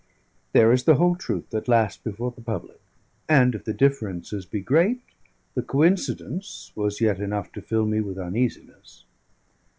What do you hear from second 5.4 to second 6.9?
the coincidence